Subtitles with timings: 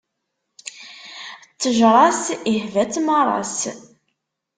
[1.53, 3.57] Ttejṛa-s ihba-tt maras.